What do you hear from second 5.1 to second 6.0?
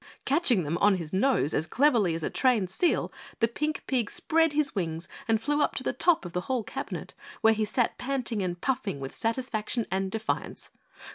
and flew up to the